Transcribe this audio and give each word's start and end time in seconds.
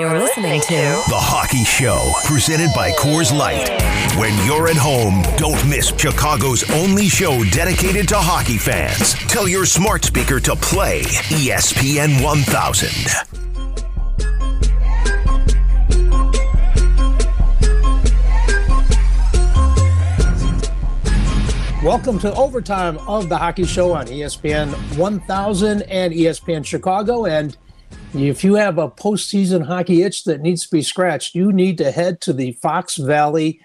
You're 0.00 0.18
listening 0.18 0.60
to 0.62 0.74
The 1.08 1.14
Hockey 1.14 1.62
Show, 1.62 2.10
presented 2.24 2.70
by 2.74 2.90
Coors 2.92 3.32
Light. 3.32 3.68
When 4.18 4.34
you're 4.44 4.66
at 4.66 4.76
home, 4.76 5.22
don't 5.36 5.64
miss 5.70 5.94
Chicago's 5.96 6.68
only 6.72 7.08
show 7.08 7.44
dedicated 7.52 8.08
to 8.08 8.16
hockey 8.16 8.58
fans. 8.58 9.14
Tell 9.28 9.46
your 9.46 9.64
smart 9.64 10.04
speaker 10.04 10.40
to 10.40 10.56
play 10.56 11.02
ESPN 11.30 12.24
1000. 12.24 13.34
Welcome 21.84 22.18
to 22.18 22.34
overtime 22.34 22.98
of 23.06 23.28
the 23.28 23.38
hockey 23.38 23.64
show 23.64 23.92
on 23.92 24.06
ESPN 24.06 24.72
1000 24.96 25.82
and 25.82 26.12
ESPN 26.12 26.66
Chicago. 26.66 27.26
And 27.26 27.56
if 28.14 28.44
you 28.44 28.54
have 28.54 28.78
a 28.78 28.88
postseason 28.88 29.66
hockey 29.66 30.02
itch 30.02 30.24
that 30.24 30.40
needs 30.40 30.64
to 30.64 30.70
be 30.70 30.82
scratched, 30.82 31.34
you 31.34 31.52
need 31.52 31.78
to 31.78 31.90
head 31.90 32.20
to 32.22 32.32
the 32.32 32.52
Fox 32.52 32.96
Valley 32.96 33.60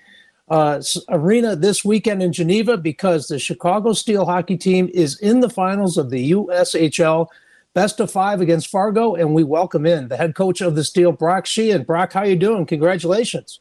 uh, 0.50 0.82
Arena 1.10 1.56
this 1.56 1.86
weekend 1.86 2.24
in 2.24 2.34
Geneva 2.34 2.78
because 2.78 3.28
the 3.28 3.38
Chicago 3.38 3.94
Steel 3.94 4.26
hockey 4.26 4.58
team 4.58 4.90
is 4.94 5.20
in 5.20 5.42
the 5.42 5.50
finals 5.50 5.98
of 5.98 6.10
the 6.10 6.32
USHL 6.32 7.28
best 7.74 8.00
of 8.00 8.12
five 8.12 8.42
against 8.42 8.70
Fargo. 8.70 9.14
And 9.14 9.34
we 9.34 9.44
welcome 9.44 9.86
in 9.86 10.08
the 10.08 10.18
head 10.18 10.34
coach 10.36 10.62
of 10.62 10.76
the 10.76 10.84
Steel, 10.84 11.12
Brock 11.12 11.46
Sheahan. 11.46 11.86
Brock, 11.86 12.14
how 12.14 12.24
you 12.24 12.36
doing? 12.36 12.66
Congratulations. 12.66 13.60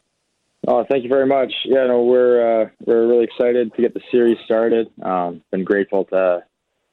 Oh, 0.67 0.85
thank 0.89 1.03
you 1.03 1.09
very 1.09 1.27
much. 1.27 1.53
Yeah, 1.65 1.87
no, 1.87 2.03
we're 2.03 2.63
uh, 2.63 2.69
we're 2.85 3.07
really 3.07 3.25
excited 3.25 3.75
to 3.75 3.83
get 3.83 3.95
the 3.95 4.01
series 4.11 4.39
started. 4.45 4.89
Um, 5.03 5.43
been 5.51 5.65
grateful 5.65 6.05
to 6.07 6.43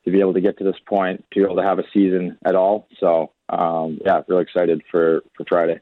to 0.06 0.12
be 0.12 0.20
able 0.20 0.34
to 0.34 0.42
get 0.42 0.58
to 0.60 0.64
this 0.64 0.76
point, 0.88 1.26
to 1.34 1.40
be 1.40 1.44
able 1.44 1.56
to 1.56 1.64
have 1.64 1.80
a 1.80 1.84
season 1.92 2.38
at 2.46 2.56
all. 2.56 2.88
So, 3.00 3.32
um, 3.50 4.00
yeah, 4.06 4.22
really 4.28 4.44
excited 4.44 4.82
for 4.90 5.24
for 5.36 5.46
Friday. 5.48 5.80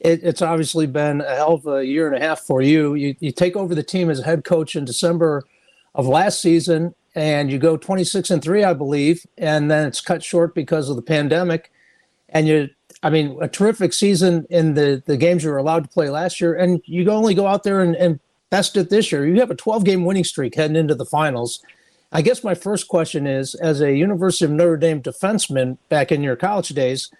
it, 0.00 0.20
it's 0.22 0.42
obviously 0.42 0.86
been 0.86 1.20
a 1.20 1.34
hell 1.34 1.54
of 1.54 1.66
a 1.66 1.84
year 1.84 2.06
and 2.06 2.16
a 2.16 2.26
half 2.26 2.40
for 2.40 2.62
you. 2.62 2.94
You 2.94 3.16
you 3.20 3.32
take 3.32 3.56
over 3.56 3.74
the 3.74 3.82
team 3.82 4.10
as 4.10 4.20
head 4.20 4.44
coach 4.44 4.76
in 4.76 4.84
December 4.84 5.44
of 5.94 6.06
last 6.06 6.40
season, 6.40 6.94
and 7.14 7.50
you 7.50 7.58
go 7.58 7.76
26 7.76 8.30
and 8.30 8.42
three, 8.42 8.62
I 8.62 8.74
believe, 8.74 9.26
and 9.38 9.70
then 9.70 9.86
it's 9.86 10.00
cut 10.00 10.22
short 10.22 10.54
because 10.54 10.88
of 10.88 10.96
the 10.96 11.02
pandemic. 11.02 11.72
And 12.28 12.46
you, 12.46 12.68
I 13.02 13.10
mean, 13.10 13.38
a 13.40 13.48
terrific 13.48 13.92
season 13.92 14.46
in 14.50 14.74
the 14.74 15.02
the 15.06 15.16
games 15.16 15.42
you 15.42 15.50
were 15.50 15.56
allowed 15.56 15.84
to 15.84 15.90
play 15.90 16.10
last 16.10 16.40
year, 16.40 16.54
and 16.54 16.80
you 16.84 17.10
only 17.10 17.34
go 17.34 17.46
out 17.46 17.64
there 17.64 17.80
and, 17.80 17.96
and 17.96 18.20
best 18.50 18.76
it 18.76 18.90
this 18.90 19.10
year. 19.10 19.26
You 19.26 19.40
have 19.40 19.50
a 19.50 19.56
12 19.56 19.84
game 19.84 20.04
winning 20.04 20.24
streak 20.24 20.54
heading 20.54 20.76
into 20.76 20.94
the 20.94 21.04
finals. 21.04 21.60
I 22.12 22.22
guess 22.22 22.44
my 22.44 22.54
first 22.54 22.88
question 22.88 23.26
is, 23.26 23.54
as 23.56 23.80
a 23.80 23.92
University 23.92 24.44
of 24.44 24.52
Notre 24.52 24.76
Dame 24.76 25.02
defenseman 25.02 25.78
back 25.88 26.12
in 26.12 26.22
your 26.22 26.36
college 26.36 26.68
days, 26.68 27.10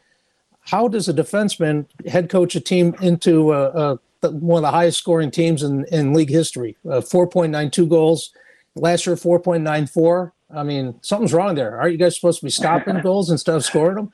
how 0.60 0.88
does 0.88 1.08
a 1.08 1.14
defenseman 1.14 1.86
head 2.06 2.28
coach 2.28 2.54
a 2.54 2.60
team 2.60 2.94
into 3.00 3.52
uh, 3.52 3.98
uh, 4.22 4.28
one 4.30 4.64
of 4.64 4.68
the 4.68 4.76
highest 4.76 4.98
scoring 4.98 5.30
teams 5.30 5.62
in, 5.62 5.84
in 5.86 6.12
league 6.12 6.30
history? 6.30 6.76
Uh, 6.84 7.00
4.92 7.00 7.88
goals. 7.88 8.32
Last 8.74 9.06
year, 9.06 9.16
4.94. 9.16 10.32
I 10.54 10.62
mean, 10.62 10.98
something's 11.02 11.32
wrong 11.32 11.54
there. 11.54 11.78
Aren't 11.80 11.92
you 11.92 11.98
guys 11.98 12.14
supposed 12.14 12.40
to 12.40 12.46
be 12.46 12.50
stopping 12.50 13.00
goals 13.02 13.30
instead 13.30 13.56
of 13.56 13.64
scoring 13.64 13.96
them? 13.96 14.10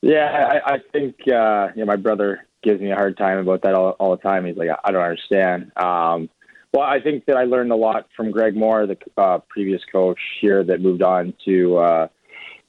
Yeah, 0.00 0.60
I, 0.66 0.74
I 0.74 0.78
think 0.92 1.16
uh, 1.28 1.68
you 1.74 1.80
know 1.80 1.86
my 1.86 1.96
brother 1.96 2.46
gives 2.62 2.80
me 2.80 2.90
a 2.90 2.96
hard 2.96 3.16
time 3.16 3.38
about 3.38 3.62
that 3.62 3.74
all, 3.74 3.90
all 3.92 4.10
the 4.16 4.22
time. 4.22 4.46
He's 4.46 4.56
like, 4.56 4.70
I 4.84 4.90
don't 4.90 5.02
understand. 5.02 5.70
Um, 5.76 6.28
well, 6.72 6.82
I 6.82 7.00
think 7.00 7.26
that 7.26 7.36
I 7.36 7.44
learned 7.44 7.70
a 7.70 7.76
lot 7.76 8.06
from 8.16 8.30
Greg 8.30 8.56
Moore, 8.56 8.86
the 8.86 8.96
uh, 9.16 9.38
previous 9.48 9.82
coach 9.90 10.18
here 10.40 10.64
that 10.64 10.80
moved 10.80 11.02
on 11.02 11.34
to 11.44 11.76
uh, 11.76 12.08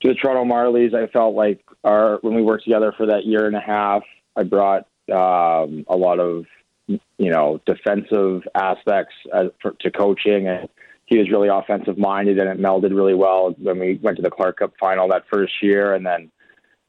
to 0.01 0.09
the 0.09 0.13
Toronto 0.15 0.43
Marlies. 0.43 0.93
I 0.93 1.07
felt 1.07 1.35
like 1.35 1.63
our 1.83 2.17
when 2.21 2.35
we 2.35 2.41
worked 2.41 2.65
together 2.65 2.93
for 2.97 3.05
that 3.07 3.25
year 3.25 3.47
and 3.47 3.55
a 3.55 3.61
half, 3.61 4.03
I 4.35 4.43
brought 4.43 4.87
um, 5.11 5.85
a 5.87 5.95
lot 5.95 6.19
of 6.19 6.45
you 6.87 6.99
know 7.29 7.61
defensive 7.65 8.41
aspects 8.55 9.15
uh, 9.31 9.45
for, 9.61 9.71
to 9.79 9.89
coaching, 9.89 10.49
and 10.49 10.67
he 11.05 11.17
was 11.17 11.29
really 11.31 11.47
offensive 11.47 11.97
minded, 11.97 12.39
and 12.39 12.49
it 12.49 12.59
melded 12.59 12.94
really 12.94 13.16
well 13.16 13.55
when 13.57 13.79
we 13.79 13.99
went 14.03 14.17
to 14.17 14.23
the 14.23 14.31
Clark 14.31 14.57
Cup 14.57 14.73
final 14.79 15.07
that 15.07 15.23
first 15.31 15.53
year, 15.61 15.94
and 15.94 16.05
then 16.05 16.29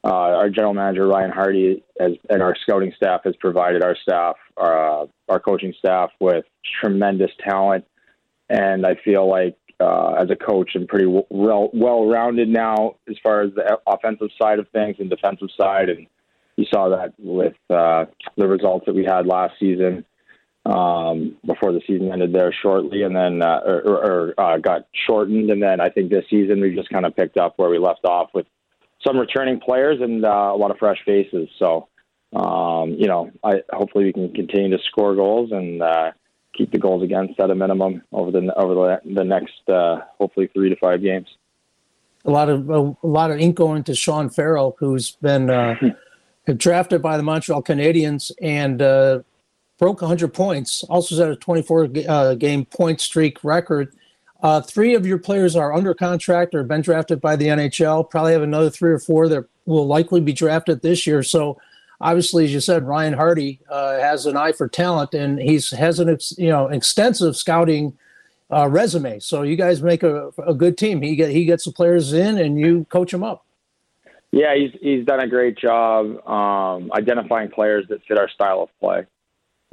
uh, 0.05 0.37
our 0.37 0.49
general 0.49 0.75
manager 0.75 1.07
Ryan 1.07 1.31
Hardy 1.31 1.83
has, 1.99 2.11
and 2.29 2.43
our 2.43 2.55
scouting 2.61 2.93
staff 2.95 3.21
has 3.23 3.35
provided 3.37 3.83
our 3.83 3.95
staff, 3.95 4.35
uh, 4.55 5.05
our 5.27 5.39
coaching 5.39 5.73
staff, 5.79 6.11
with 6.19 6.45
tremendous 6.79 7.31
talent, 7.43 7.85
and 8.47 8.85
I 8.85 8.95
feel 9.03 9.27
like 9.27 9.57
uh, 9.79 10.13
as 10.13 10.29
a 10.29 10.35
coach, 10.35 10.71
I'm 10.75 10.85
pretty 10.85 11.07
well 11.07 11.71
well 11.73 12.05
rounded 12.05 12.49
now 12.49 12.97
as 13.09 13.15
far 13.23 13.41
as 13.41 13.53
the 13.55 13.79
offensive 13.87 14.29
side 14.39 14.59
of 14.59 14.67
things 14.69 14.97
and 14.99 15.09
defensive 15.09 15.49
side, 15.59 15.89
and 15.89 16.05
you 16.55 16.65
saw 16.71 16.89
that 16.89 17.15
with 17.17 17.55
uh, 17.71 18.05
the 18.37 18.47
results 18.47 18.85
that 18.85 18.93
we 18.93 19.05
had 19.05 19.25
last 19.25 19.55
season. 19.59 20.05
Um, 20.67 21.37
before 21.45 21.73
the 21.73 21.81
season 21.85 22.11
ended 22.11 22.33
there 22.33 22.51
shortly, 22.51 23.03
and 23.03 23.15
then 23.15 23.43
uh, 23.43 23.59
or, 23.63 23.83
or 23.85 24.33
uh, 24.39 24.57
got 24.57 24.87
shortened, 25.07 25.51
and 25.51 25.61
then 25.61 25.79
I 25.79 25.89
think 25.89 26.09
this 26.09 26.25
season 26.27 26.59
we 26.59 26.73
just 26.73 26.89
kind 26.89 27.05
of 27.05 27.15
picked 27.15 27.37
up 27.37 27.53
where 27.57 27.69
we 27.69 27.77
left 27.77 28.03
off 28.03 28.31
with 28.33 28.47
some 29.05 29.17
returning 29.17 29.59
players 29.59 29.99
and 30.01 30.25
uh, 30.25 30.51
a 30.53 30.57
lot 30.57 30.71
of 30.71 30.77
fresh 30.77 30.97
faces. 31.05 31.49
So, 31.59 31.87
um, 32.33 32.91
you 32.91 33.07
know, 33.07 33.31
I 33.43 33.61
hopefully 33.71 34.05
we 34.05 34.13
can 34.13 34.33
continue 34.33 34.75
to 34.75 34.83
score 34.83 35.15
goals 35.15 35.51
and 35.51 35.81
uh, 35.81 36.11
keep 36.53 36.71
the 36.71 36.79
goals 36.79 37.03
against 37.03 37.39
at 37.39 37.49
a 37.49 37.55
minimum 37.55 38.01
over 38.11 38.31
the 38.31 38.53
over 38.55 38.73
the, 38.73 39.13
the 39.13 39.23
next 39.23 39.69
uh, 39.69 40.01
hopefully 40.17 40.49
three 40.53 40.69
to 40.69 40.75
five 40.77 41.01
games. 41.01 41.27
A 42.25 42.31
lot 42.31 42.49
of 42.49 42.69
a, 42.69 42.95
a 43.03 43.07
lot 43.07 43.31
of 43.31 43.39
ink 43.39 43.55
going 43.55 43.83
to 43.83 43.95
Sean 43.95 44.29
Farrell, 44.29 44.75
who's 44.79 45.11
been 45.21 45.49
uh, 45.49 45.75
drafted 46.57 47.01
by 47.01 47.17
the 47.17 47.23
Montreal 47.23 47.61
Canadiens 47.61 48.31
and 48.41 48.81
uh, 48.81 49.19
broke 49.77 50.01
100 50.01 50.33
points. 50.33 50.83
Also 50.83 51.15
set 51.15 51.29
a 51.29 51.35
24 51.35 51.89
uh, 52.07 52.33
game 52.35 52.65
point 52.65 52.99
streak 53.01 53.43
record. 53.43 53.93
Uh, 54.45 54.61
three 54.61 54.93
of 54.93 55.07
your 55.07 55.17
players 55.17 55.55
are 55.55 55.73
under 55.73 55.91
contract 55.95 56.53
or 56.53 56.63
been 56.63 56.81
drafted 56.81 57.19
by 57.19 57.35
the 57.35 57.47
NHL. 57.47 58.07
Probably 58.07 58.31
have 58.31 58.43
another 58.43 58.69
three 58.69 58.91
or 58.91 58.99
four 58.99 59.27
that 59.27 59.43
will 59.65 59.87
likely 59.87 60.21
be 60.21 60.33
drafted 60.33 60.83
this 60.83 61.07
year. 61.07 61.23
So, 61.23 61.59
obviously, 61.99 62.45
as 62.45 62.53
you 62.53 62.59
said, 62.59 62.83
Ryan 62.83 63.13
Hardy 63.13 63.59
uh, 63.67 63.97
has 63.99 64.27
an 64.27 64.37
eye 64.37 64.51
for 64.51 64.67
talent, 64.67 65.15
and 65.15 65.39
he's 65.39 65.71
has 65.71 65.99
an 65.99 66.15
you 66.37 66.49
know 66.49 66.67
extensive 66.67 67.35
scouting 67.35 67.97
uh, 68.51 68.69
resume. 68.69 69.17
So, 69.17 69.41
you 69.41 69.55
guys 69.55 69.81
make 69.81 70.03
a, 70.03 70.29
a 70.45 70.53
good 70.53 70.77
team. 70.77 71.01
He 71.01 71.15
get 71.15 71.31
he 71.31 71.45
gets 71.45 71.65
the 71.65 71.71
players 71.71 72.13
in, 72.13 72.37
and 72.37 72.59
you 72.59 72.85
coach 72.91 73.09
them 73.09 73.23
up. 73.23 73.47
Yeah, 74.31 74.53
he's 74.53 74.73
he's 74.79 75.05
done 75.07 75.21
a 75.21 75.27
great 75.27 75.57
job 75.57 76.23
um, 76.27 76.91
identifying 76.93 77.49
players 77.49 77.87
that 77.87 78.05
fit 78.05 78.19
our 78.19 78.29
style 78.29 78.61
of 78.61 78.69
play. 78.79 79.07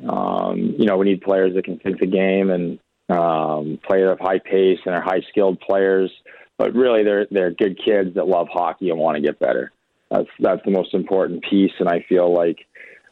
Um, 0.09 0.77
you 0.78 0.87
know, 0.87 0.97
we 0.97 1.05
need 1.05 1.21
players 1.21 1.53
that 1.56 1.66
can 1.66 1.78
think 1.78 2.00
the 2.00 2.06
game 2.06 2.49
and 2.49 2.78
um, 3.09 3.79
play 3.87 4.05
at 4.05 4.19
a 4.19 4.23
high 4.23 4.39
pace 4.39 4.79
and 4.85 4.95
are 4.95 5.03
high 5.03 5.23
skilled 5.31 5.61
players. 5.61 6.11
But 6.59 6.75
really, 6.75 7.03
they're 7.03 7.27
they're 7.31 7.51
good 7.51 7.79
kids 7.83 8.15
that 8.15 8.29
love 8.29 8.49
hockey 8.53 8.91
and 8.91 8.99
want 8.99 9.17
to 9.17 9.23
get 9.23 9.39
better. 9.39 9.73
That's 10.11 10.29
that's 10.39 10.65
the 10.65 10.71
most 10.71 10.95
important 10.95 11.43
piece. 11.49 11.73
And 11.81 11.89
I 11.89 12.05
feel 12.09 12.33
like 12.33 12.59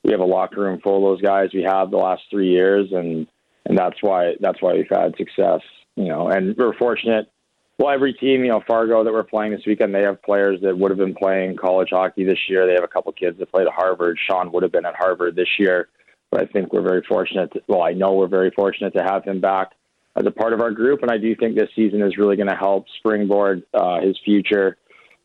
we 0.04 0.12
have 0.12 0.20
a 0.20 0.24
locker 0.24 0.60
room 0.60 0.80
full 0.82 0.96
of 0.96 1.02
those 1.02 1.26
guys. 1.26 1.50
We 1.52 1.62
have 1.62 1.90
the 1.90 1.96
last 1.96 2.22
three 2.30 2.50
years, 2.50 2.88
and 2.92 3.26
and 3.66 3.76
that's 3.76 3.96
why 4.02 4.34
that's 4.40 4.62
why 4.62 4.74
we've 4.74 4.86
had 4.88 5.16
success. 5.16 5.60
You 5.96 6.08
know, 6.08 6.28
and 6.28 6.56
we're 6.56 6.76
fortunate. 6.76 7.30
Well, 7.78 7.90
every 7.90 8.12
team, 8.12 8.44
you 8.44 8.50
know, 8.50 8.62
Fargo 8.68 9.02
that 9.04 9.12
we're 9.12 9.22
playing 9.22 9.52
this 9.52 9.64
weekend, 9.66 9.94
they 9.94 10.02
have 10.02 10.22
players 10.22 10.60
that 10.62 10.76
would 10.76 10.90
have 10.90 10.98
been 10.98 11.14
playing 11.14 11.56
college 11.56 11.88
hockey 11.90 12.24
this 12.24 12.38
year. 12.46 12.66
They 12.66 12.74
have 12.74 12.84
a 12.84 12.88
couple 12.88 13.10
kids 13.12 13.38
that 13.38 13.50
played 13.50 13.66
at 13.66 13.72
Harvard. 13.72 14.18
Sean 14.28 14.52
would 14.52 14.62
have 14.62 14.70
been 14.70 14.84
at 14.84 14.94
Harvard 14.96 15.34
this 15.34 15.48
year, 15.58 15.88
but 16.30 16.42
I 16.42 16.44
think 16.44 16.74
we're 16.74 16.82
very 16.82 17.02
fortunate. 17.08 17.54
To, 17.54 17.62
well, 17.68 17.82
I 17.82 17.94
know 17.94 18.12
we're 18.12 18.28
very 18.28 18.50
fortunate 18.50 18.92
to 18.98 19.02
have 19.02 19.24
him 19.24 19.40
back 19.40 19.72
as 20.16 20.26
a 20.26 20.30
part 20.30 20.52
of 20.52 20.60
our 20.60 20.70
group, 20.70 21.02
and 21.02 21.10
I 21.10 21.18
do 21.18 21.34
think 21.36 21.54
this 21.54 21.70
season 21.74 22.02
is 22.02 22.16
really 22.16 22.36
going 22.36 22.48
to 22.48 22.56
help 22.56 22.86
springboard 22.98 23.62
uh, 23.72 24.00
his 24.00 24.18
future. 24.24 24.76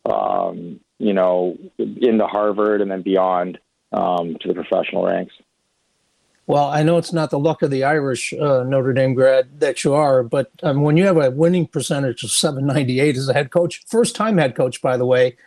Um, 0.06 0.79
you 0.97 1.13
know, 1.13 1.57
into 1.78 2.25
Harvard 2.25 2.81
and 2.81 2.90
then 2.90 3.01
beyond 3.01 3.59
um, 3.91 4.38
to 4.42 4.48
the 4.48 4.54
professional 4.54 5.06
ranks. 5.06 5.33
Well, 6.48 6.65
I 6.65 6.83
know 6.83 6.98
it's 6.98 7.12
not 7.12 7.31
the 7.31 7.39
luck 7.39 7.63
of 7.63 7.71
the 7.71 7.83
Irish 7.83 8.31
uh, 8.33 8.63
Notre 8.63 8.94
Dame 8.94 9.15
grad 9.15 9.60
that 9.60 9.83
you 9.83 9.95
are, 9.95 10.21
but 10.21 10.51
um, 10.62 10.83
when 10.83 10.95
you 10.95 11.06
have 11.06 11.18
a 11.18 11.31
winning 11.31 11.65
percentage 11.65 12.24
of 12.24 12.30
798 12.30 13.18
as 13.18 13.27
a 13.27 13.33
head 13.33 13.50
coach, 13.50 13.83
first 13.88 14.15
time 14.15 14.38
head 14.38 14.56
coach, 14.56 14.81
by 14.81 14.95
the 14.95 15.07
way, 15.07 15.38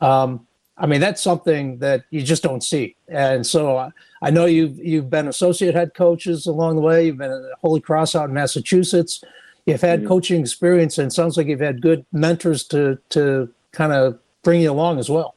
um, 0.00 0.46
I 0.80 0.86
mean 0.86 1.00
that's 1.00 1.22
something 1.22 1.78
that 1.78 2.04
you 2.10 2.22
just 2.22 2.42
don't 2.42 2.64
see. 2.64 2.96
And 3.08 3.46
so 3.46 3.76
uh, 3.76 3.90
I 4.22 4.30
know 4.30 4.46
you've 4.46 4.78
you've 4.78 5.10
been 5.10 5.28
associate 5.28 5.74
head 5.74 5.94
coaches 5.94 6.46
along 6.46 6.76
the 6.76 6.82
way. 6.82 7.06
You've 7.06 7.18
been 7.18 7.30
at 7.30 7.42
Holy 7.60 7.80
Cross 7.80 8.14
out 8.14 8.28
in 8.28 8.34
Massachusetts. 8.34 9.22
You've 9.66 9.82
had 9.82 10.00
mm-hmm. 10.00 10.08
coaching 10.08 10.40
experience, 10.40 10.96
and 10.96 11.08
it 11.08 11.14
sounds 11.14 11.36
like 11.36 11.46
you've 11.46 11.60
had 11.60 11.82
good 11.82 12.06
mentors 12.12 12.64
to 12.68 12.98
to 13.10 13.52
kind 13.72 13.92
of 13.92 14.18
bring 14.42 14.62
you 14.62 14.72
along 14.72 14.98
as 14.98 15.10
well. 15.10 15.34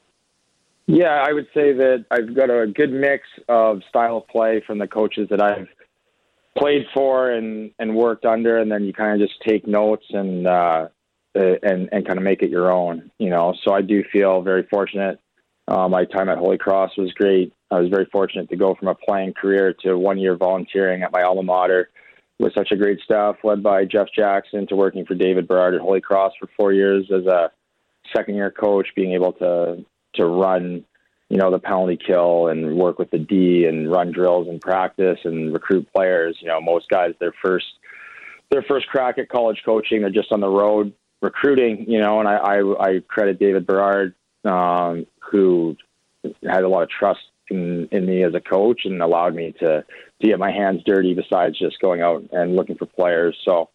Yeah, 0.85 1.23
I 1.25 1.33
would 1.33 1.47
say 1.53 1.73
that 1.73 2.05
I've 2.09 2.33
got 2.33 2.49
a 2.49 2.65
good 2.67 2.91
mix 2.91 3.27
of 3.47 3.81
style 3.89 4.17
of 4.17 4.27
play 4.27 4.61
from 4.65 4.79
the 4.79 4.87
coaches 4.87 5.27
that 5.29 5.41
I've 5.41 5.67
played 6.57 6.85
for 6.93 7.31
and, 7.31 7.71
and 7.79 7.95
worked 7.95 8.25
under, 8.25 8.57
and 8.57 8.71
then 8.71 8.83
you 8.83 8.93
kind 8.93 9.21
of 9.21 9.27
just 9.27 9.41
take 9.41 9.67
notes 9.67 10.05
and 10.09 10.47
uh, 10.47 10.87
and 11.35 11.89
and 11.91 12.05
kind 12.05 12.17
of 12.17 12.23
make 12.23 12.41
it 12.41 12.49
your 12.49 12.71
own. 12.71 13.11
You 13.17 13.29
know, 13.29 13.53
so 13.63 13.73
I 13.73 13.81
do 13.81 14.03
feel 14.09 14.41
very 14.41 14.63
fortunate 14.63 15.19
Uh, 15.73 15.89
my 15.89 16.05
time 16.05 16.29
at 16.29 16.37
Holy 16.37 16.59
Cross 16.59 16.91
was 16.99 17.11
great. 17.13 17.51
I 17.71 17.79
was 17.79 17.89
very 17.89 18.05
fortunate 18.11 18.47
to 18.49 18.55
go 18.55 18.75
from 18.75 18.89
a 18.89 18.93
playing 18.95 19.33
career 19.33 19.73
to 19.81 19.97
one 19.97 20.19
year 20.19 20.35
volunteering 20.35 21.01
at 21.01 21.11
my 21.11 21.23
alma 21.23 21.41
mater 21.41 21.89
with 22.37 22.53
such 22.53 22.71
a 22.71 22.75
great 22.75 22.99
staff 22.99 23.37
led 23.43 23.63
by 23.63 23.85
Jeff 23.85 24.07
Jackson 24.15 24.67
to 24.67 24.75
working 24.75 25.03
for 25.03 25.15
David 25.15 25.47
Berard 25.47 25.73
at 25.73 25.81
Holy 25.81 25.99
Cross 25.99 26.33
for 26.39 26.47
four 26.55 26.73
years 26.73 27.09
as 27.11 27.25
a 27.25 27.51
second 28.15 28.35
year 28.35 28.51
coach, 28.51 28.89
being 28.95 29.13
able 29.13 29.33
to 29.33 29.83
to 30.13 30.27
run, 30.27 30.85
you 31.29 31.37
know, 31.37 31.49
the 31.49 31.57
penalty 31.57 31.97
kill 31.97 32.49
and 32.49 32.77
work 32.77 32.99
with 32.99 33.09
the 33.09 33.17
D 33.17 33.65
and 33.65 33.91
run 33.91 34.11
drills 34.11 34.47
and 34.47 34.61
practice 34.61 35.17
and 35.23 35.51
recruit 35.51 35.91
players. 35.91 36.37
You 36.39 36.49
know, 36.49 36.61
most 36.61 36.87
guys 36.89 37.15
their 37.19 37.33
first 37.43 37.65
their 38.51 38.61
first 38.61 38.85
crack 38.89 39.17
at 39.17 39.27
college 39.27 39.63
coaching, 39.65 40.01
they're 40.01 40.11
just 40.11 40.31
on 40.31 40.39
the 40.39 40.47
road 40.49 40.93
recruiting, 41.23 41.85
you 41.87 41.99
know, 41.99 42.19
and 42.19 42.27
I 42.27 42.35
I, 42.35 42.59
I 42.79 42.99
credit 43.07 43.39
David 43.39 43.65
Berard, 43.65 44.13
um, 44.45 45.07
who 45.31 45.75
had 46.47 46.63
a 46.63 46.69
lot 46.69 46.83
of 46.83 46.89
trust 46.89 47.19
in, 47.49 47.87
in 47.91 48.05
me 48.05 48.23
as 48.23 48.33
a 48.33 48.39
coach 48.39 48.81
and 48.85 49.01
allowed 49.01 49.35
me 49.35 49.53
to 49.59 49.83
to 50.21 50.27
get 50.27 50.39
my 50.39 50.51
hands 50.51 50.81
dirty 50.85 51.13
besides 51.13 51.59
just 51.59 51.79
going 51.81 52.01
out 52.01 52.23
and 52.31 52.55
looking 52.55 52.77
for 52.77 52.85
players. 52.85 53.37
So 53.43 53.69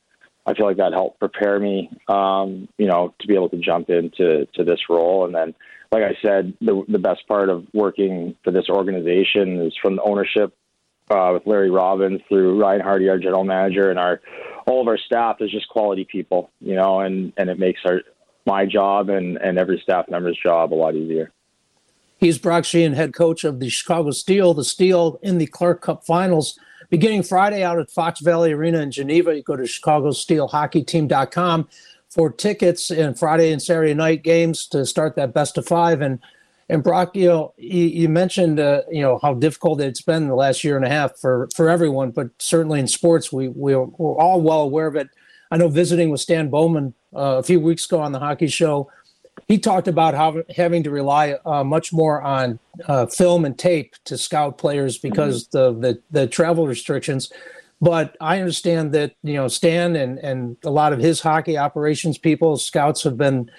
I 0.47 0.55
feel 0.55 0.67
like 0.67 0.79
that 0.79 0.95
helped 0.95 1.19
prepare 1.19 1.61
me, 1.61 1.91
um, 2.09 2.69
you 2.79 2.87
know, 2.87 3.15
to 3.21 3.27
be 3.27 3.35
able 3.35 3.51
to 3.51 3.59
jump 3.59 3.91
into 3.91 4.47
to 4.55 4.65
this 4.65 4.81
role. 4.89 5.27
And 5.27 5.35
then, 5.35 5.55
like 5.93 6.03
I 6.03 6.17
said, 6.23 6.55
the 6.61 6.85
the 6.89 6.99
best 6.99 7.27
part 7.29 7.51
of 7.51 7.67
working 7.75 8.35
for 8.45 8.51
this 8.51 8.69
organization 8.71 9.61
is 9.61 9.77
from 9.81 9.97
the 9.97 10.03
ownership 10.03 10.55
uh, 11.11 11.31
with 11.35 11.47
Larry 11.47 11.71
Robbins 11.71 12.21
through 12.29 12.61
Ryan 12.61 12.81
Hardy, 12.81 13.09
our 13.09 13.19
general 13.19 13.45
manager, 13.45 13.91
and 13.91 13.99
our 13.99 14.21
all 14.67 14.81
of 14.81 14.89
our 14.89 14.99
staff 14.99 15.37
is 15.41 15.51
just 15.51 15.69
quality 15.69 16.07
people, 16.11 16.51
you 16.61 16.75
know, 16.75 17.01
and 17.01 17.33
and 17.37 17.51
it 17.51 17.59
makes 17.59 17.81
our 17.85 18.01
my 18.47 18.65
job 18.65 19.11
and 19.11 19.37
and 19.37 19.59
every 19.59 19.81
staff 19.83 20.07
member's 20.09 20.39
job 20.43 20.73
a 20.73 20.77
lot 20.77 20.95
easier. 20.95 21.31
He's 22.19 22.37
Brock 22.37 22.65
Sheahan, 22.65 22.95
head 22.95 23.15
coach 23.15 23.45
of 23.45 23.61
the 23.61 23.69
Chicago 23.69 24.11
Steel. 24.11 24.53
The 24.53 24.65
Steel 24.65 25.21
in 25.23 25.39
the 25.39 25.47
Clark 25.47 25.83
Cup 25.83 26.05
Finals 26.05 26.59
beginning 26.91 27.23
Friday 27.23 27.63
out 27.63 27.79
at 27.79 27.91
Fox 27.91 28.21
Valley 28.21 28.53
Arena 28.53 28.81
in 28.81 28.91
Geneva. 28.91 29.37
You 29.37 29.43
go 29.43 29.57
to 29.57 29.63
ChicagoSteelHockeyTeam.com 29.63 31.69
for 32.09 32.33
tickets 32.33 32.91
and 32.91 33.19
Friday 33.19 33.53
and 33.53 33.63
Saturday 33.63 33.95
night 33.95 34.25
games 34.25 34.67
to 34.69 34.85
start 34.85 35.15
that 35.17 35.33
best 35.33 35.59
of 35.59 35.67
five. 35.67 36.01
And 36.01 36.19
and 36.71 36.83
Brock, 36.83 37.17
you 37.17 37.29
know, 37.29 37.55
you, 37.57 37.85
you 37.85 38.09
mentioned 38.09 38.59
uh, 38.59 38.83
you 38.91 39.01
know 39.01 39.21
how 39.23 39.35
difficult 39.35 39.81
it's 39.81 40.03
been 40.03 40.27
the 40.27 40.35
last 40.35 40.65
year 40.65 40.77
and 40.77 40.85
a 40.85 40.89
half 40.89 41.17
for 41.19 41.49
for 41.55 41.69
everyone, 41.69 42.11
but 42.11 42.31
certainly 42.39 42.81
in 42.81 42.89
sports, 42.89 43.33
we 43.33 43.49
we're, 43.49 43.85
we're 43.85 44.19
all 44.19 44.41
well 44.41 44.63
aware 44.63 44.89
of 44.89 44.97
it. 44.97 45.09
I 45.51 45.57
know 45.57 45.69
visiting 45.69 46.11
with 46.11 46.21
Stan 46.21 46.51
Bowman 46.51 46.95
uh, 47.15 47.39
a 47.39 47.43
few 47.43 47.61
weeks 47.61 47.87
ago 47.87 48.01
on 48.01 48.13
the 48.13 48.19
Hockey 48.19 48.49
Show 48.49 48.91
he 49.47 49.59
talked 49.59 49.89
about 49.89 50.15
how 50.15 50.43
having 50.57 50.83
to 50.83 50.91
rely 50.91 51.39
uh, 51.45 51.65
much 51.65 51.93
more 51.93 52.21
on 52.23 52.59
uh, 52.87 53.07
film 53.07 53.45
and 53.45 53.59
tape 53.59 53.95
to 54.05 54.19
scout 54.19 54.59
players 54.59 54.99
because 54.99 55.49
mm-hmm. 55.49 55.81
the, 55.81 55.93
the, 55.93 56.21
the 56.21 56.27
travel 56.27 56.67
restrictions. 56.67 57.33
But 57.81 58.17
I 58.21 58.41
understand 58.41 58.93
that 58.93 59.15
you 59.23 59.35
know 59.35 59.47
Stan 59.47 59.95
and 59.95 60.19
and 60.19 60.57
a 60.65 60.71
lot 60.71 60.93
of 60.93 60.99
his 60.99 61.21
hockey 61.21 61.57
operations 61.57 62.19
people, 62.19 62.57
scouts 62.57 63.05
have 63.05 63.17
been 63.17 63.51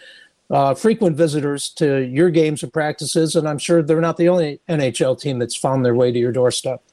uh, 0.50 0.74
frequent 0.74 1.16
visitors 1.16 1.70
to 1.70 2.00
your 2.00 2.30
games 2.30 2.62
and 2.64 2.74
practices, 2.74 3.36
and 3.36 3.48
I'm 3.48 3.60
sure 3.60 3.82
they're 3.82 4.02
not 4.02 4.18
the 4.18 4.28
only 4.28 4.60
NHL 4.68 5.20
team 5.20 5.40
that's 5.40 5.56
found 5.56 5.86
their 5.86 5.96
way 5.96 6.12
to 6.12 6.20
your 6.20 6.34
doorstep. 6.34 6.84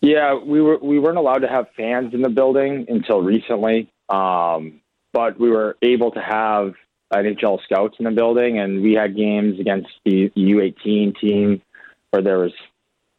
Yeah, 0.00 0.34
we 0.34 0.60
were 0.60 0.78
we 0.78 0.98
weren't 0.98 1.18
allowed 1.18 1.38
to 1.38 1.48
have 1.48 1.66
fans 1.76 2.14
in 2.14 2.22
the 2.22 2.28
building 2.28 2.86
until 2.88 3.20
recently, 3.20 3.88
um, 4.08 4.80
but 5.12 5.38
we 5.38 5.50
were 5.50 5.76
able 5.82 6.10
to 6.10 6.20
have 6.20 6.74
NHL 7.12 7.62
scouts 7.64 7.96
in 7.98 8.04
the 8.04 8.10
building, 8.10 8.58
and 8.58 8.82
we 8.82 8.94
had 8.94 9.16
games 9.16 9.60
against 9.60 9.88
the 10.04 10.30
U18 10.36 11.18
team 11.20 11.62
where 12.10 12.22
there 12.22 12.38
was 12.38 12.52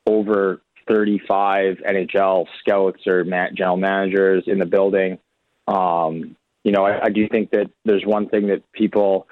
over 0.06 0.62
35 0.88 1.78
NHL 1.78 2.46
scouts 2.60 3.06
or 3.08 3.24
general 3.24 3.78
managers 3.78 4.44
in 4.48 4.60
the 4.60 4.66
building. 4.66 5.20
Um, 5.68 6.36
you 6.64 6.72
know, 6.72 6.86
I, 6.86 7.06
I, 7.06 7.10
do 7.10 7.28
think 7.28 7.52
that 7.52 7.70
there's 7.84 8.06
one 8.06 8.30
thing 8.30 8.48
that 8.48 8.64
people 8.72 9.28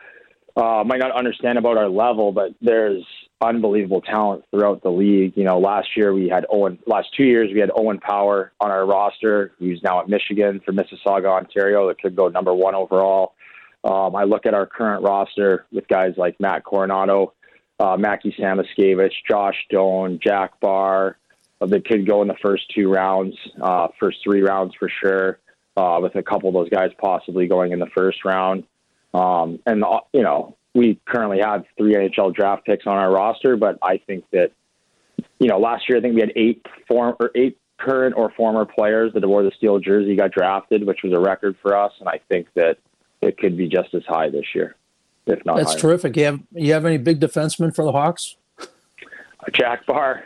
uh, 0.56 0.84
might 0.86 1.00
not 1.00 1.12
understand 1.18 1.58
about 1.58 1.78
our 1.78 1.90
level, 1.90 2.32
but 2.34 2.52
there's 2.62 3.04
unbelievable 3.42 4.02
talent 4.02 4.44
throughout 4.52 4.84
the 4.84 4.90
league. 4.90 5.34
You 5.36 5.44
know, 5.44 5.60
last 5.60 5.90
year 5.96 6.14
we 6.14 6.30
had 6.30 6.46
Owen. 6.50 6.80
Last 6.86 7.10
two 7.16 7.24
years 7.24 7.50
we 7.54 7.60
had 7.60 7.72
Owen 7.76 8.00
Power 8.00 8.52
on 8.60 8.72
our 8.72 8.86
roster, 8.86 9.52
who's 9.60 9.82
now 9.84 10.02
at 10.02 10.10
Michigan 10.10 10.62
for 10.66 10.72
Mississauga, 10.72 11.28
Ontario. 11.28 11.88
That 11.88 12.02
could 12.02 12.16
go 12.16 12.28
number 12.28 12.54
one 12.54 12.76
overall. 12.76 13.34
Um, 13.86 14.16
I 14.16 14.24
look 14.24 14.48
at 14.48 14.56
our 14.56 14.66
current 14.66 15.04
roster 15.04 15.68
with 15.72 15.88
guys 15.88 16.16
like 16.18 16.40
Matt 16.40 16.64
Coronato, 16.64 17.34
uh, 17.80 17.96
Mackie 17.98 18.36
Samoskevich, 18.38 19.12
Josh 19.30 19.56
Doan, 19.70 20.20
Jack 20.22 20.60
Barr. 20.60 21.18
Uh, 21.62 21.68
that 21.68 21.88
could 21.88 22.06
go 22.06 22.22
in 22.22 22.28
the 22.28 22.36
first 22.42 22.64
two 22.74 22.92
rounds, 22.92 23.38
uh, 23.62 23.88
first 23.98 24.18
three 24.24 24.42
rounds 24.42 24.74
for 24.78 24.90
sure, 24.90 25.40
uh, 25.78 26.00
with 26.02 26.16
a 26.16 26.24
couple 26.24 26.50
of 26.50 26.54
those 26.54 26.70
guys 26.70 26.90
possibly 26.98 27.48
going 27.48 27.72
in 27.72 27.80
the 27.80 27.90
first 27.96 28.26
round. 28.26 28.64
Um, 29.14 29.60
and, 29.66 29.84
uh, 29.84 30.02
you 30.12 30.24
know, 30.24 30.58
we 30.74 31.00
currently 31.06 31.40
have 31.40 31.64
three 31.78 31.94
NHL 31.94 32.34
draft 32.34 32.66
picks 32.66 32.86
on 32.86 32.98
our 32.98 33.10
roster, 33.10 33.56
but 33.56 33.78
I 33.82 34.00
think 34.00 34.26
that, 34.32 34.52
you 35.40 35.48
know, 35.48 35.60
last 35.60 35.88
year 35.88 36.00
I 36.00 36.02
think 36.02 36.16
we 36.16 36.22
had 36.22 36.34
eight 36.36 36.66
form 36.88 37.16
or 37.20 37.32
eight 37.36 37.58
current 37.78 38.16
or 38.18 38.32
former 38.32 38.66
players 38.66 39.14
that 39.14 39.26
wore 39.26 39.44
the 39.44 39.52
steel 39.56 39.80
jersey 39.80 40.16
got 40.16 40.32
drafted, 40.32 40.86
which 40.86 41.04
was 41.04 41.14
a 41.14 41.20
record 41.20 41.56
for 41.62 41.78
us. 41.78 41.94
And 42.00 42.10
I 42.10 42.20
think 42.28 42.48
that 42.56 42.80
it 43.26 43.38
could 43.38 43.58
be 43.58 43.68
just 43.68 43.94
as 43.94 44.04
high 44.08 44.30
this 44.30 44.46
year, 44.54 44.76
if 45.26 45.44
not. 45.46 45.58
That's 45.58 45.72
higher. 45.72 45.80
terrific. 45.80 46.18
You 46.18 46.26
have 46.26 46.40
you 46.54 46.74
have 46.74 46.86
any 46.86 46.98
big 46.98 47.20
defensemen 47.20 47.76
for 47.76 47.84
the 47.84 47.92
Hawks? 47.92 48.38
Jack 49.54 49.86
Bar. 49.86 50.24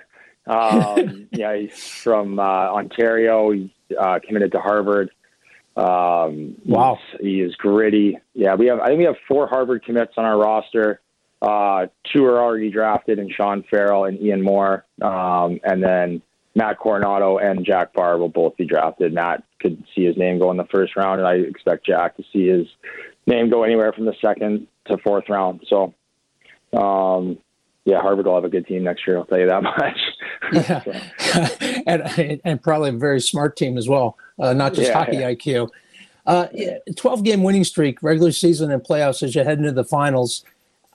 Um, 0.47 1.27
yeah, 1.31 1.55
he's 1.55 1.77
from 1.77 2.39
uh, 2.39 2.43
Ontario. 2.43 3.51
He's 3.51 3.69
uh, 3.97 4.19
committed 4.25 4.51
to 4.53 4.59
Harvard. 4.59 5.11
Um, 5.75 6.55
wow, 6.65 6.99
he 7.21 7.41
is 7.41 7.55
gritty. 7.55 8.17
Yeah, 8.33 8.55
we 8.55 8.67
have. 8.67 8.79
I 8.79 8.87
think 8.87 8.99
we 8.99 9.05
have 9.05 9.17
four 9.27 9.47
Harvard 9.47 9.83
commits 9.83 10.13
on 10.17 10.25
our 10.25 10.37
roster. 10.37 11.01
Uh, 11.41 11.87
two 12.11 12.25
are 12.25 12.39
already 12.41 12.69
drafted, 12.69 13.17
and 13.17 13.31
Sean 13.31 13.63
Farrell 13.69 14.05
and 14.05 14.19
Ian 14.21 14.41
Moore, 14.41 14.85
um, 15.01 15.59
and 15.63 15.81
then 15.81 16.21
Matt 16.55 16.79
Coronato 16.79 17.41
and 17.41 17.65
Jack 17.65 17.93
Barr 17.93 18.17
will 18.17 18.29
both 18.29 18.57
be 18.57 18.65
drafted. 18.65 19.13
Matt 19.13 19.43
could 19.59 19.83
see 19.95 20.05
his 20.05 20.17
name 20.17 20.39
go 20.39 20.51
in 20.51 20.57
the 20.57 20.65
first 20.65 20.95
round, 20.95 21.19
and 21.19 21.27
I 21.27 21.35
expect 21.35 21.85
Jack 21.85 22.17
to 22.17 22.23
see 22.33 22.47
his 22.47 22.67
name 23.27 23.49
go 23.49 23.63
anywhere 23.63 23.93
from 23.93 24.05
the 24.05 24.15
second 24.21 24.67
to 24.85 24.97
fourth 24.97 25.29
round. 25.29 25.65
So, 25.67 25.93
um, 26.73 27.37
yeah, 27.85 28.01
Harvard 28.01 28.25
will 28.25 28.35
have 28.35 28.45
a 28.45 28.49
good 28.49 28.67
team 28.67 28.83
next 28.83 29.05
year. 29.07 29.17
I'll 29.17 29.25
tell 29.25 29.39
you 29.39 29.47
that 29.47 29.63
much. 29.63 29.99
yeah, 30.53 31.83
and 31.87 32.41
and 32.43 32.61
probably 32.61 32.89
a 32.89 32.93
very 32.93 33.21
smart 33.21 33.55
team 33.55 33.77
as 33.77 33.87
well, 33.87 34.17
uh, 34.39 34.53
not 34.53 34.73
just 34.73 34.89
yeah, 34.89 34.97
hockey 34.97 35.17
yeah. 35.17 35.31
IQ. 35.31 35.69
Uh, 36.25 36.47
12 36.95 37.23
game 37.23 37.41
winning 37.41 37.63
streak, 37.63 38.03
regular 38.03 38.31
season 38.31 38.71
and 38.71 38.83
playoffs 38.83 39.23
as 39.23 39.33
you 39.33 39.43
head 39.43 39.57
into 39.57 39.71
the 39.71 39.83
finals. 39.83 40.43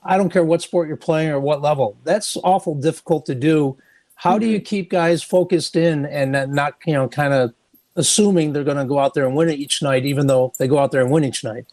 I 0.01 0.17
don't 0.17 0.29
care 0.29 0.45
what 0.45 0.61
sport 0.61 0.87
you're 0.87 0.95
playing 0.95 1.29
or 1.29 1.39
what 1.39 1.61
level. 1.61 1.97
That's 2.03 2.37
awful 2.37 2.75
difficult 2.75 3.25
to 3.25 3.35
do. 3.35 3.77
How 4.15 4.31
mm-hmm. 4.31 4.39
do 4.39 4.47
you 4.47 4.59
keep 4.59 4.89
guys 4.89 5.21
focused 5.21 5.75
in 5.75 6.05
and 6.05 6.53
not, 6.53 6.75
you 6.85 6.93
know, 6.93 7.07
kind 7.07 7.33
of 7.33 7.53
assuming 7.95 8.53
they're 8.53 8.63
going 8.63 8.77
to 8.77 8.85
go 8.85 8.99
out 8.99 9.13
there 9.13 9.25
and 9.25 9.35
win 9.35 9.49
it 9.49 9.59
each 9.59 9.81
night, 9.81 10.05
even 10.05 10.27
though 10.27 10.53
they 10.59 10.67
go 10.67 10.79
out 10.79 10.91
there 10.91 11.01
and 11.01 11.11
win 11.11 11.23
each 11.23 11.43
night. 11.43 11.65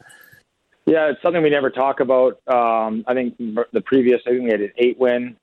Yeah, 0.87 1.11
it's 1.11 1.22
something 1.22 1.42
we 1.42 1.50
never 1.50 1.70
talk 1.70 2.00
about. 2.00 2.40
Um, 2.46 3.04
I 3.06 3.14
think 3.14 3.38
the 3.38 3.80
previous, 3.84 4.20
I 4.26 4.30
think 4.30 4.44
we 4.44 4.50
had 4.50 4.61
an 4.61 4.72
eight 4.78 4.99
win 4.99 5.37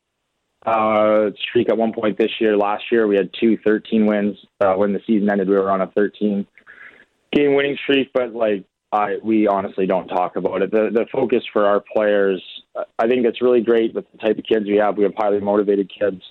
uh, 0.66 1.30
streak 1.50 1.70
at 1.70 1.78
one 1.78 1.94
point 1.94 2.18
this 2.18 2.32
year. 2.40 2.58
Last 2.58 2.84
year, 2.92 3.08
we 3.08 3.16
had 3.16 3.30
two 3.40 3.58
13 3.64 4.06
wins. 4.06 4.38
Uh, 4.60 4.74
when 4.74 4.92
the 4.92 5.00
season 5.08 5.32
ended, 5.32 5.48
we 5.48 5.56
were 5.56 5.72
on 5.72 5.82
a 5.82 5.88
13 5.88 6.46
game 7.32 7.54
winning 7.54 7.78
streak, 7.84 8.12
but 8.14 8.34
like, 8.34 8.66
I, 8.92 9.18
we 9.24 9.48
honestly 9.48 9.86
don't 9.86 10.08
talk 10.08 10.36
about 10.36 10.64
it. 10.64 10.72
The, 10.72 10.90
the 10.92 11.06
focus 11.12 11.44
for 11.54 11.68
our 11.68 11.84
players, 11.96 12.44
I 12.98 13.08
think 13.08 13.26
it's 13.26 13.40
really 13.40 13.62
great 13.62 13.94
with 13.94 14.12
the 14.12 14.18
type 14.18 14.40
of 14.40 14.44
kids 14.46 14.66
we 14.66 14.78
have. 14.78 14.98
We 14.98 15.04
have 15.04 15.14
highly 15.16 15.40
motivated 15.40 15.92
kids 15.98 16.24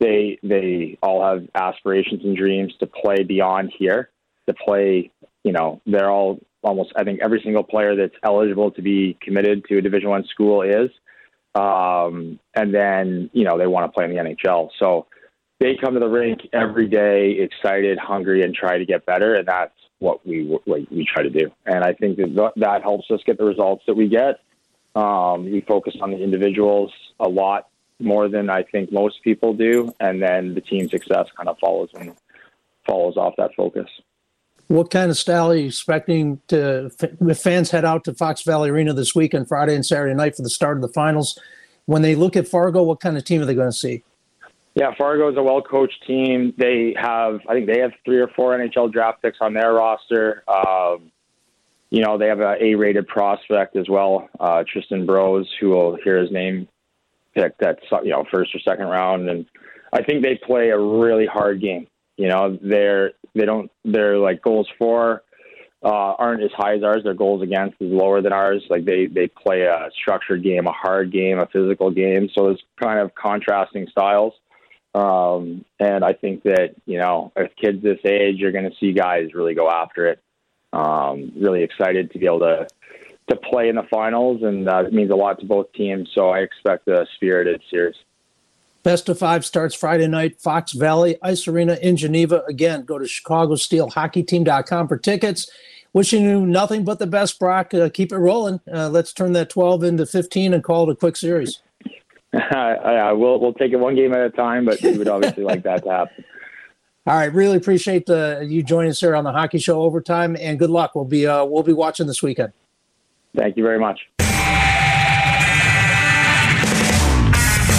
they 0.00 0.38
they 0.42 0.98
all 1.02 1.24
have 1.24 1.46
aspirations 1.54 2.24
and 2.24 2.36
dreams 2.36 2.74
to 2.80 2.86
play 2.86 3.22
beyond 3.22 3.72
here, 3.76 4.10
to 4.46 4.54
play. 4.54 5.10
You 5.44 5.52
know, 5.52 5.80
they're 5.86 6.10
all 6.10 6.40
almost. 6.62 6.92
I 6.96 7.04
think 7.04 7.20
every 7.22 7.40
single 7.42 7.62
player 7.62 7.94
that's 7.96 8.14
eligible 8.22 8.70
to 8.72 8.82
be 8.82 9.16
committed 9.20 9.64
to 9.66 9.78
a 9.78 9.82
Division 9.82 10.10
One 10.10 10.24
school 10.26 10.62
is, 10.62 10.90
um, 11.54 12.38
and 12.54 12.74
then 12.74 13.30
you 13.32 13.44
know 13.44 13.58
they 13.58 13.66
want 13.66 13.86
to 13.86 13.92
play 13.92 14.04
in 14.04 14.10
the 14.10 14.16
NHL. 14.16 14.70
So 14.78 15.06
they 15.60 15.76
come 15.76 15.94
to 15.94 16.00
the 16.00 16.08
rink 16.08 16.40
every 16.52 16.88
day, 16.88 17.38
excited, 17.38 17.98
hungry, 17.98 18.42
and 18.42 18.54
try 18.54 18.78
to 18.78 18.84
get 18.84 19.06
better, 19.06 19.34
and 19.34 19.46
that's 19.46 19.74
what 20.00 20.26
we 20.26 20.44
what 20.64 20.90
we 20.90 21.06
try 21.06 21.22
to 21.22 21.30
do. 21.30 21.50
And 21.66 21.84
I 21.84 21.92
think 21.92 22.16
that 22.16 22.52
that 22.56 22.82
helps 22.82 23.10
us 23.10 23.20
get 23.24 23.38
the 23.38 23.44
results 23.44 23.84
that 23.86 23.94
we 23.94 24.08
get. 24.08 24.40
Um, 24.96 25.44
we 25.44 25.60
focus 25.60 25.94
on 26.00 26.10
the 26.10 26.22
individuals 26.22 26.92
a 27.18 27.28
lot 27.28 27.68
more 28.00 28.28
than 28.28 28.50
I 28.50 28.62
think 28.62 28.92
most 28.92 29.22
people 29.22 29.54
do, 29.54 29.92
and 30.00 30.22
then 30.22 30.54
the 30.54 30.60
team 30.60 30.88
success 30.88 31.26
kind 31.36 31.48
of 31.48 31.58
follows 31.58 31.90
and 31.94 32.14
follows 32.86 33.16
off 33.16 33.34
that 33.38 33.54
focus. 33.56 33.88
What 34.68 34.90
kind 34.90 35.10
of 35.10 35.18
style 35.18 35.52
are 35.52 35.56
you 35.56 35.66
expecting 35.66 36.40
to 36.48 36.90
if 37.20 37.38
fans 37.38 37.70
head 37.70 37.84
out 37.84 38.04
to 38.04 38.14
Fox 38.14 38.42
Valley 38.42 38.70
Arena 38.70 38.94
this 38.94 39.14
weekend, 39.14 39.48
Friday 39.48 39.74
and 39.74 39.84
Saturday 39.84 40.14
night 40.14 40.36
for 40.36 40.42
the 40.42 40.50
start 40.50 40.76
of 40.76 40.82
the 40.82 40.88
finals? 40.88 41.38
when 41.86 42.02
they 42.02 42.14
look 42.14 42.36
at 42.36 42.48
Fargo, 42.48 42.82
what 42.82 43.00
kind 43.00 43.16
of 43.16 43.24
team 43.24 43.42
are 43.42 43.44
they 43.44 43.54
going 43.54 43.70
to 43.70 43.76
see? 43.76 44.02
Yeah, 44.74 44.92
Fargo 44.98 45.30
is 45.30 45.36
a 45.36 45.42
well 45.42 45.62
coached 45.62 46.04
team. 46.06 46.52
They 46.58 46.94
have, 46.98 47.40
I 47.48 47.54
think 47.54 47.66
they 47.66 47.78
have 47.80 47.92
three 48.04 48.18
or 48.18 48.28
four 48.28 48.58
NHL 48.58 48.92
draft 48.92 49.22
picks 49.22 49.38
on 49.40 49.54
their 49.54 49.72
roster. 49.72 50.42
Um, 50.48 51.12
you 51.90 52.02
know, 52.02 52.18
they 52.18 52.26
have 52.26 52.40
a 52.40 52.56
A 52.60 52.74
rated 52.74 53.06
prospect 53.06 53.76
as 53.76 53.88
well, 53.88 54.28
uh, 54.40 54.64
Tristan 54.66 55.06
Broz, 55.06 55.46
who 55.60 55.70
will 55.70 55.96
hear 56.02 56.18
his 56.18 56.32
name 56.32 56.68
picked 57.34 57.62
at, 57.62 57.78
you 58.02 58.10
know, 58.10 58.24
first 58.32 58.54
or 58.54 58.60
second 58.60 58.86
round. 58.86 59.28
And 59.28 59.46
I 59.92 60.02
think 60.02 60.22
they 60.22 60.36
play 60.36 60.70
a 60.70 60.78
really 60.78 61.26
hard 61.26 61.60
game. 61.60 61.86
You 62.16 62.28
know, 62.28 62.58
they're, 62.62 63.12
they 63.34 63.44
don't, 63.44 63.70
they're 63.84 64.18
like 64.18 64.42
goals 64.42 64.68
for, 64.78 65.22
uh, 65.82 66.14
aren't 66.18 66.42
as 66.42 66.52
high 66.56 66.76
as 66.76 66.82
ours. 66.82 67.02
Their 67.04 67.14
goals 67.14 67.42
against 67.42 67.76
is 67.80 67.92
lower 67.92 68.22
than 68.22 68.32
ours. 68.32 68.64
Like 68.70 68.84
they, 68.84 69.06
they 69.06 69.26
play 69.26 69.62
a 69.62 69.90
structured 70.00 70.42
game, 70.42 70.66
a 70.66 70.72
hard 70.72 71.12
game, 71.12 71.38
a 71.38 71.46
physical 71.46 71.90
game. 71.90 72.30
So 72.34 72.48
it's 72.48 72.62
kind 72.82 73.00
of 73.00 73.14
contrasting 73.14 73.88
styles. 73.90 74.34
Um, 74.94 75.64
and 75.80 76.04
I 76.04 76.12
think 76.12 76.44
that, 76.44 76.76
you 76.86 76.98
know, 76.98 77.32
as 77.34 77.48
kids 77.60 77.82
this 77.82 77.98
age, 78.04 78.36
you're 78.38 78.52
going 78.52 78.70
to 78.70 78.76
see 78.78 78.92
guys 78.92 79.34
really 79.34 79.54
go 79.54 79.68
after 79.68 80.06
it. 80.06 80.20
Um, 80.72 81.32
really 81.36 81.62
excited 81.62 82.12
to 82.12 82.18
be 82.18 82.26
able 82.26 82.40
to 82.40 82.66
to 83.28 83.36
play 83.36 83.68
in 83.68 83.76
the 83.76 83.84
finals, 83.90 84.42
and 84.42 84.68
uh, 84.68 84.84
it 84.84 84.92
means 84.92 85.10
a 85.10 85.16
lot 85.16 85.40
to 85.40 85.46
both 85.46 85.72
teams. 85.72 86.10
So 86.14 86.30
I 86.30 86.40
expect 86.40 86.88
a 86.88 87.06
spirited 87.16 87.62
series. 87.70 87.96
Best 88.82 89.08
of 89.08 89.18
five 89.18 89.46
starts 89.46 89.74
Friday 89.74 90.06
night, 90.06 90.40
Fox 90.40 90.72
Valley 90.72 91.16
Ice 91.22 91.48
Arena 91.48 91.78
in 91.80 91.96
Geneva. 91.96 92.42
Again, 92.46 92.84
go 92.84 92.98
to 92.98 93.06
ChicagoSteelHockeyTeam.com 93.06 94.88
for 94.88 94.98
tickets. 94.98 95.50
Wishing 95.94 96.24
you 96.24 96.44
nothing 96.44 96.84
but 96.84 96.98
the 96.98 97.06
best, 97.06 97.38
Brock. 97.38 97.72
Uh, 97.72 97.88
keep 97.88 98.12
it 98.12 98.18
rolling. 98.18 98.60
Uh, 98.70 98.90
let's 98.90 99.12
turn 99.12 99.32
that 99.32 99.48
12 99.48 99.84
into 99.84 100.04
15 100.04 100.52
and 100.52 100.62
call 100.62 100.90
it 100.90 100.92
a 100.92 100.96
quick 100.96 101.16
series. 101.16 101.62
I, 102.34 103.12
we'll 103.12 103.40
we'll 103.40 103.54
take 103.54 103.72
it 103.72 103.76
one 103.76 103.94
game 103.94 104.12
at 104.12 104.20
a 104.20 104.30
time, 104.30 104.64
but 104.64 104.82
we 104.82 104.98
would 104.98 105.08
obviously 105.08 105.44
like 105.44 105.62
that 105.62 105.84
to 105.84 105.90
happen. 105.90 106.24
All 107.06 107.14
right, 107.14 107.32
really 107.32 107.58
appreciate 107.58 108.06
the, 108.06 108.46
you 108.48 108.62
joining 108.62 108.90
us 108.90 108.98
here 108.98 109.14
on 109.14 109.24
the 109.24 109.32
Hockey 109.32 109.58
Show 109.58 109.82
Overtime, 109.82 110.36
and 110.40 110.58
good 110.58 110.70
luck. 110.70 110.94
We'll 110.94 111.04
be 111.04 111.26
uh, 111.26 111.44
we'll 111.44 111.62
be 111.62 111.72
watching 111.72 112.06
this 112.06 112.22
weekend. 112.22 112.52
Thank 113.36 113.56
you 113.56 113.62
very 113.64 113.78
much. 113.78 114.00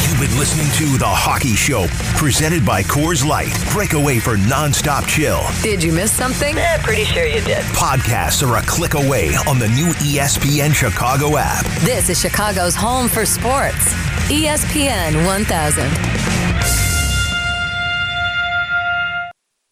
You've 0.08 0.30
been 0.30 0.40
listening 0.40 0.68
to 0.78 0.98
the 0.98 1.06
Hockey 1.06 1.56
Show, 1.56 1.88
presented 2.18 2.66
by 2.66 2.84
Coors 2.84 3.26
Light. 3.26 3.54
Break 3.72 3.94
away 3.94 4.20
for 4.20 4.38
nonstop 4.38 5.06
chill. 5.08 5.42
Did 5.62 5.84
you 5.84 5.92
miss 5.92 6.12
something? 6.12 6.58
Eh, 6.58 6.78
pretty 6.84 7.04
sure 7.04 7.26
you 7.26 7.42
did. 7.42 7.64
Podcasts 7.76 8.42
are 8.48 8.56
a 8.58 8.62
click 8.62 8.94
away 8.94 9.36
on 9.48 9.60
the 9.60 9.68
new 9.70 9.88
ESPN 9.96 10.74
Chicago 10.74 11.38
app. 11.38 11.66
This 11.82 12.10
is 12.10 12.20
Chicago's 12.20 12.76
home 12.76 13.10
for 13.10 13.26
sports. 13.26 13.94
ESPN 14.30 15.26
1000. 15.26 16.15